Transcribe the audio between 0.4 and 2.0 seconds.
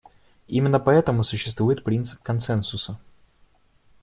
Именно поэтому существует